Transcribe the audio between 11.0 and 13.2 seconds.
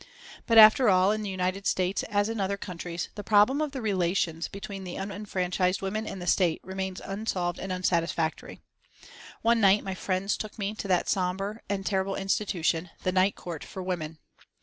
sombre and terrible institution, the